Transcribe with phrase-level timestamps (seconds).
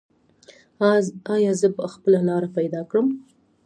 [1.35, 3.07] ایا زه به خپله لاره پیدا کړم؟